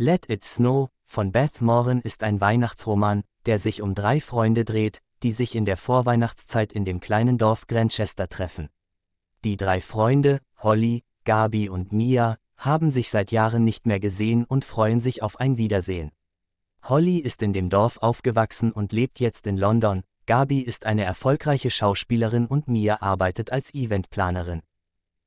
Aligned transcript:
Let 0.00 0.30
It 0.30 0.44
Snow 0.44 0.90
von 1.06 1.32
Beth 1.32 1.60
Moran 1.60 2.00
ist 2.00 2.22
ein 2.22 2.40
Weihnachtsroman, 2.40 3.24
der 3.46 3.58
sich 3.58 3.82
um 3.82 3.96
drei 3.96 4.20
Freunde 4.20 4.64
dreht, 4.64 5.00
die 5.24 5.32
sich 5.32 5.56
in 5.56 5.64
der 5.64 5.76
Vorweihnachtszeit 5.76 6.72
in 6.72 6.84
dem 6.84 7.00
kleinen 7.00 7.36
Dorf 7.36 7.66
Grantchester 7.66 8.28
treffen. 8.28 8.68
Die 9.42 9.56
drei 9.56 9.80
Freunde, 9.80 10.38
Holly, 10.58 11.02
Gabi 11.24 11.68
und 11.68 11.90
Mia, 11.90 12.36
haben 12.56 12.92
sich 12.92 13.10
seit 13.10 13.32
Jahren 13.32 13.64
nicht 13.64 13.86
mehr 13.86 13.98
gesehen 13.98 14.44
und 14.44 14.64
freuen 14.64 15.00
sich 15.00 15.20
auf 15.20 15.40
ein 15.40 15.58
Wiedersehen. 15.58 16.12
Holly 16.84 17.18
ist 17.18 17.42
in 17.42 17.52
dem 17.52 17.68
Dorf 17.68 17.98
aufgewachsen 17.98 18.70
und 18.70 18.92
lebt 18.92 19.18
jetzt 19.18 19.48
in 19.48 19.56
London, 19.56 20.04
Gabi 20.26 20.60
ist 20.60 20.86
eine 20.86 21.02
erfolgreiche 21.02 21.72
Schauspielerin 21.72 22.46
und 22.46 22.68
Mia 22.68 23.02
arbeitet 23.02 23.50
als 23.50 23.74
Eventplanerin. 23.74 24.62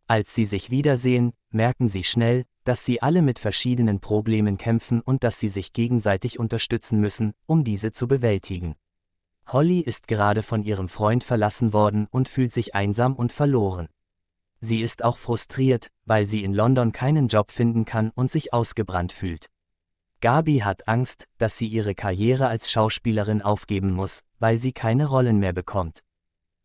Als 0.07 0.33
sie 0.33 0.45
sich 0.45 0.71
wiedersehen, 0.71 1.33
merken 1.49 1.89
sie 1.89 2.05
schnell, 2.05 2.45
dass 2.63 2.85
sie 2.85 3.01
alle 3.01 3.21
mit 3.21 3.39
verschiedenen 3.39 3.99
Problemen 3.99 4.57
kämpfen 4.57 5.01
und 5.01 5.23
dass 5.23 5.39
sie 5.39 5.47
sich 5.47 5.73
gegenseitig 5.73 6.39
unterstützen 6.39 6.99
müssen, 6.99 7.33
um 7.45 7.63
diese 7.63 7.91
zu 7.91 8.07
bewältigen. 8.07 8.75
Holly 9.47 9.79
ist 9.79 10.07
gerade 10.07 10.43
von 10.43 10.63
ihrem 10.63 10.87
Freund 10.87 11.23
verlassen 11.23 11.73
worden 11.73 12.07
und 12.11 12.29
fühlt 12.29 12.53
sich 12.53 12.75
einsam 12.75 13.15
und 13.15 13.31
verloren. 13.31 13.87
Sie 14.59 14.81
ist 14.81 15.03
auch 15.03 15.17
frustriert, 15.17 15.87
weil 16.05 16.27
sie 16.27 16.43
in 16.43 16.53
London 16.53 16.91
keinen 16.91 17.27
Job 17.27 17.51
finden 17.51 17.83
kann 17.83 18.11
und 18.13 18.29
sich 18.29 18.53
ausgebrannt 18.53 19.11
fühlt. 19.11 19.47
Gabi 20.21 20.59
hat 20.59 20.87
Angst, 20.87 21.27
dass 21.39 21.57
sie 21.57 21.65
ihre 21.65 21.95
Karriere 21.95 22.47
als 22.47 22.69
Schauspielerin 22.69 23.41
aufgeben 23.41 23.91
muss, 23.91 24.21
weil 24.37 24.59
sie 24.59 24.71
keine 24.71 25.07
Rollen 25.07 25.39
mehr 25.39 25.53
bekommt. 25.53 26.01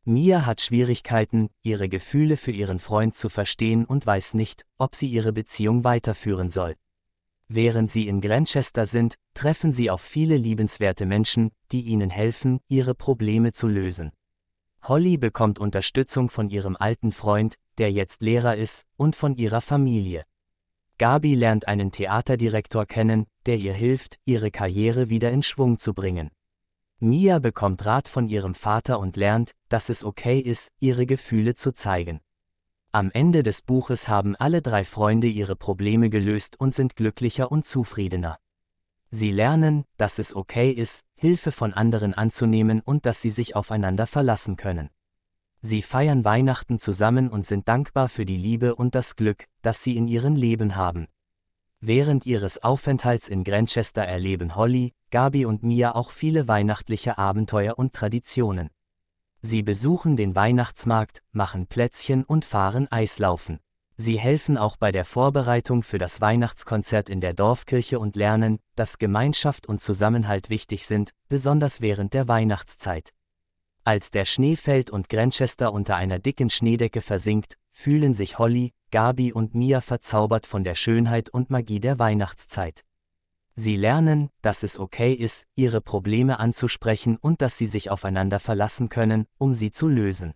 Mia 0.08 0.46
hat 0.46 0.60
Schwierigkeiten, 0.60 1.48
ihre 1.62 1.88
Gefühle 1.88 2.36
für 2.36 2.52
ihren 2.52 2.78
Freund 2.78 3.16
zu 3.16 3.28
verstehen 3.28 3.84
und 3.84 4.06
weiß 4.06 4.34
nicht, 4.34 4.64
ob 4.78 4.94
sie 4.94 5.08
ihre 5.08 5.32
Beziehung 5.32 5.82
weiterführen 5.82 6.48
soll. 6.48 6.76
Während 7.48 7.90
sie 7.90 8.06
in 8.06 8.20
Grantchester 8.20 8.86
sind, 8.86 9.16
treffen 9.34 9.72
sie 9.72 9.90
auf 9.90 10.00
viele 10.00 10.36
liebenswerte 10.36 11.06
Menschen, 11.06 11.50
die 11.72 11.80
ihnen 11.80 12.08
helfen, 12.08 12.60
ihre 12.68 12.94
Probleme 12.94 13.52
zu 13.52 13.66
lösen. 13.66 14.12
Holly 14.84 15.16
bekommt 15.16 15.58
Unterstützung 15.58 16.30
von 16.30 16.50
ihrem 16.50 16.76
alten 16.76 17.10
Freund, 17.10 17.56
der 17.78 17.90
jetzt 17.90 18.22
Lehrer 18.22 18.56
ist, 18.56 18.84
und 18.96 19.16
von 19.16 19.34
ihrer 19.34 19.60
Familie. 19.60 20.22
Gabi 20.98 21.34
lernt 21.34 21.66
einen 21.66 21.90
Theaterdirektor 21.90 22.86
kennen, 22.86 23.26
der 23.46 23.56
ihr 23.56 23.74
hilft, 23.74 24.20
ihre 24.24 24.52
Karriere 24.52 25.10
wieder 25.10 25.32
in 25.32 25.42
Schwung 25.42 25.80
zu 25.80 25.94
bringen. 25.94 26.30
Mia 26.98 27.40
bekommt 27.40 27.84
Rat 27.84 28.08
von 28.08 28.28
ihrem 28.28 28.54
Vater 28.54 28.98
und 28.98 29.16
lernt, 29.16 29.52
dass 29.68 29.90
es 29.90 30.02
okay 30.02 30.38
ist, 30.38 30.70
ihre 30.80 31.04
Gefühle 31.04 31.54
zu 31.54 31.72
zeigen. 31.72 32.20
Am 32.90 33.10
Ende 33.10 33.42
des 33.42 33.60
Buches 33.60 34.08
haben 34.08 34.34
alle 34.36 34.62
drei 34.62 34.82
Freunde 34.84 35.26
ihre 35.26 35.56
Probleme 35.56 36.08
gelöst 36.08 36.58
und 36.58 36.74
sind 36.74 36.96
glücklicher 36.96 37.52
und 37.52 37.66
zufriedener. 37.66 38.38
Sie 39.10 39.30
lernen, 39.30 39.84
dass 39.98 40.18
es 40.18 40.34
okay 40.34 40.70
ist, 40.70 41.04
Hilfe 41.14 41.52
von 41.52 41.74
anderen 41.74 42.14
anzunehmen 42.14 42.80
und 42.80 43.04
dass 43.04 43.20
sie 43.20 43.30
sich 43.30 43.54
aufeinander 43.54 44.06
verlassen 44.06 44.56
können. 44.56 44.88
Sie 45.60 45.82
feiern 45.82 46.24
Weihnachten 46.24 46.78
zusammen 46.78 47.28
und 47.28 47.46
sind 47.46 47.68
dankbar 47.68 48.08
für 48.08 48.24
die 48.24 48.36
Liebe 48.36 48.74
und 48.74 48.94
das 48.94 49.16
Glück, 49.16 49.46
das 49.60 49.82
sie 49.82 49.96
in 49.96 50.08
ihrem 50.08 50.34
Leben 50.34 50.76
haben. 50.76 51.08
Während 51.80 52.24
ihres 52.24 52.62
Aufenthalts 52.62 53.28
in 53.28 53.44
Grantchester 53.44 54.02
erleben 54.02 54.56
Holly, 54.56 54.94
Gabi 55.10 55.44
und 55.44 55.62
Mia 55.62 55.94
auch 55.94 56.10
viele 56.10 56.48
weihnachtliche 56.48 57.18
Abenteuer 57.18 57.78
und 57.78 57.92
Traditionen. 57.92 58.70
Sie 59.42 59.62
besuchen 59.62 60.16
den 60.16 60.34
Weihnachtsmarkt, 60.34 61.22
machen 61.32 61.66
Plätzchen 61.66 62.24
und 62.24 62.44
fahren 62.44 62.90
Eislaufen. 62.90 63.60
Sie 63.98 64.18
helfen 64.18 64.58
auch 64.58 64.76
bei 64.76 64.90
der 64.90 65.04
Vorbereitung 65.04 65.82
für 65.82 65.98
das 65.98 66.20
Weihnachtskonzert 66.20 67.08
in 67.08 67.20
der 67.20 67.32
Dorfkirche 67.32 67.98
und 67.98 68.16
lernen, 68.16 68.58
dass 68.74 68.98
Gemeinschaft 68.98 69.66
und 69.66 69.80
Zusammenhalt 69.80 70.50
wichtig 70.50 70.86
sind, 70.86 71.12
besonders 71.28 71.80
während 71.80 72.12
der 72.12 72.26
Weihnachtszeit. 72.26 73.12
Als 73.84 74.10
der 74.10 74.24
Schnee 74.24 74.56
fällt 74.56 74.90
und 74.90 75.08
Grantchester 75.08 75.72
unter 75.72 75.96
einer 75.96 76.18
dicken 76.18 76.50
Schneedecke 76.50 77.00
versinkt, 77.00 77.56
fühlen 77.70 78.14
sich 78.14 78.38
Holly, 78.38 78.72
Gabi 78.90 79.32
und 79.32 79.54
Mia 79.54 79.80
verzaubert 79.80 80.46
von 80.46 80.64
der 80.64 80.74
Schönheit 80.74 81.28
und 81.28 81.50
Magie 81.50 81.80
der 81.80 81.98
Weihnachtszeit. 81.98 82.84
Sie 83.54 83.76
lernen, 83.76 84.28
dass 84.42 84.62
es 84.62 84.78
okay 84.78 85.12
ist, 85.14 85.46
ihre 85.54 85.80
Probleme 85.80 86.38
anzusprechen 86.38 87.16
und 87.16 87.40
dass 87.40 87.56
sie 87.56 87.66
sich 87.66 87.90
aufeinander 87.90 88.38
verlassen 88.38 88.88
können, 88.88 89.26
um 89.38 89.54
sie 89.54 89.70
zu 89.70 89.88
lösen. 89.88 90.34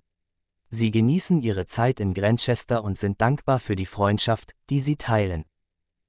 Sie 0.71 0.91
genießen 0.91 1.41
ihre 1.43 1.67
Zeit 1.67 2.01
in 2.01 2.15
Grantchester 2.15 2.83
und 2.83 2.99
sind 2.99 3.21
dankbar 3.21 3.59
für 3.59 3.77
die 3.77 3.87
Freundschaft, 3.87 4.53
die 4.71 4.81
sie 4.81 4.97
teilen. 4.97 5.45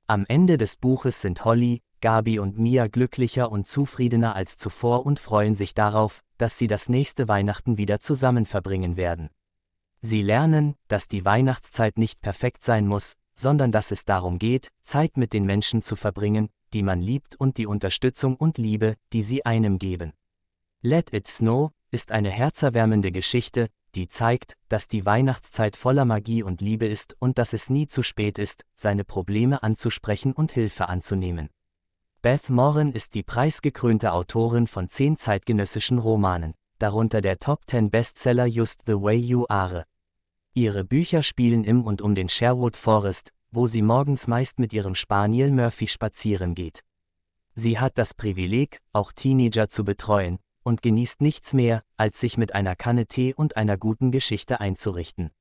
Am 0.07 0.25
Ende 0.27 0.57
des 0.57 0.77
Buches 0.77 1.21
sind 1.21 1.43
Holly, 1.45 1.81
Gabi 1.99 2.39
und 2.39 2.57
Mia 2.57 2.87
glücklicher 2.87 3.51
und 3.51 3.67
zufriedener 3.67 4.35
als 4.35 4.57
zuvor 4.57 5.05
und 5.05 5.19
freuen 5.19 5.55
sich 5.55 5.73
darauf, 5.73 6.23
dass 6.37 6.57
sie 6.57 6.67
das 6.67 6.89
nächste 6.89 7.27
Weihnachten 7.27 7.77
wieder 7.77 7.99
zusammen 7.99 8.45
verbringen 8.45 8.97
werden. 8.97 9.29
Sie 10.01 10.23
lernen, 10.23 10.75
dass 10.87 11.07
die 11.07 11.25
Weihnachtszeit 11.25 11.97
nicht 11.97 12.21
perfekt 12.21 12.63
sein 12.63 12.87
muss, 12.87 13.15
sondern 13.35 13.71
dass 13.71 13.91
es 13.91 14.03
darum 14.03 14.39
geht, 14.39 14.69
Zeit 14.81 15.15
mit 15.15 15.31
den 15.31 15.45
Menschen 15.45 15.81
zu 15.81 15.95
verbringen, 15.95 16.49
die 16.73 16.83
man 16.83 17.01
liebt 17.01 17.35
und 17.35 17.57
die 17.57 17.67
Unterstützung 17.67 18.35
und 18.35 18.57
Liebe, 18.57 18.95
die 19.13 19.21
sie 19.21 19.45
einem 19.45 19.77
geben. 19.77 20.13
Let 20.81 21.13
It 21.13 21.27
Snow 21.27 21.71
ist 21.91 22.11
eine 22.11 22.29
herzerwärmende 22.29 23.11
Geschichte, 23.11 23.67
die 23.93 24.07
zeigt, 24.07 24.55
dass 24.69 24.87
die 24.87 25.05
Weihnachtszeit 25.05 25.75
voller 25.75 26.05
Magie 26.05 26.43
und 26.43 26.61
Liebe 26.61 26.87
ist 26.87 27.15
und 27.19 27.37
dass 27.37 27.53
es 27.53 27.69
nie 27.69 27.87
zu 27.87 28.03
spät 28.03 28.39
ist, 28.39 28.63
seine 28.73 29.03
Probleme 29.03 29.61
anzusprechen 29.61 30.33
und 30.33 30.51
Hilfe 30.51 30.89
anzunehmen. 30.89 31.49
Beth 32.21 32.49
Moran 32.49 32.93
ist 32.93 33.15
die 33.15 33.23
preisgekrönte 33.23 34.13
Autorin 34.13 34.67
von 34.67 34.89
zehn 34.89 35.17
zeitgenössischen 35.17 35.99
Romanen, 35.99 36.53
darunter 36.79 37.21
der 37.21 37.37
Top 37.37 37.61
10 37.67 37.91
Bestseller 37.91 38.45
Just 38.45 38.83
the 38.85 38.93
Way 38.93 39.17
You 39.17 39.45
Are. 39.49 39.85
Ihre 40.53 40.83
Bücher 40.83 41.23
spielen 41.23 41.63
im 41.63 41.85
und 41.85 42.01
um 42.01 42.13
den 42.13 42.27
Sherwood 42.27 42.75
Forest, 42.75 43.31
wo 43.51 43.67
sie 43.67 43.81
morgens 43.81 44.27
meist 44.27 44.59
mit 44.59 44.73
ihrem 44.73 44.95
Spaniel 44.95 45.49
Murphy 45.49 45.87
spazieren 45.87 46.55
geht. 46.55 46.83
Sie 47.55 47.79
hat 47.79 47.97
das 47.97 48.13
Privileg, 48.13 48.81
auch 48.91 49.13
Teenager 49.13 49.69
zu 49.69 49.85
betreuen, 49.85 50.39
und 50.63 50.81
genießt 50.81 51.21
nichts 51.21 51.53
mehr, 51.53 51.83
als 51.95 52.19
sich 52.19 52.37
mit 52.37 52.53
einer 52.53 52.75
Kanne 52.75 53.07
Tee 53.07 53.33
und 53.33 53.55
einer 53.55 53.77
guten 53.77 54.11
Geschichte 54.11 54.59
einzurichten. 54.59 55.31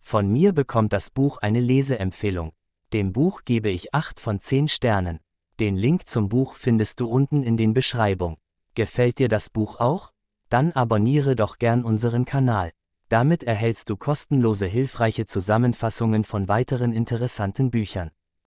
Von 0.00 0.30
mir 0.30 0.52
bekommt 0.52 0.92
das 0.92 1.08
Buch 1.08 1.38
eine 1.38 1.60
Leseempfehlung. 1.60 2.52
Dem 2.92 3.12
Buch 3.12 3.42
gebe 3.46 3.70
ich 3.70 3.94
8 3.94 4.20
von 4.20 4.40
10 4.40 4.68
Sternen. 4.68 5.20
Den 5.60 5.76
Link 5.76 6.08
zum 6.08 6.28
Buch 6.28 6.56
findest 6.56 7.00
du 7.00 7.06
unten 7.06 7.42
in 7.42 7.56
den 7.56 7.72
Beschreibung. 7.72 8.36
Gefällt 8.74 9.18
dir 9.18 9.28
das 9.28 9.48
Buch 9.48 9.80
auch? 9.80 10.12
Dann 10.50 10.72
abonniere 10.72 11.36
doch 11.36 11.58
gern 11.58 11.84
unseren 11.84 12.26
Kanal. 12.26 12.72
Damit 13.12 13.42
erhältst 13.42 13.90
du 13.90 13.96
kostenlose 13.98 14.64
hilfreiche 14.64 15.26
Zusammenfassungen 15.26 16.24
von 16.24 16.48
weiteren 16.48 16.94
interessanten 16.94 17.70
Büchern. 17.70 18.10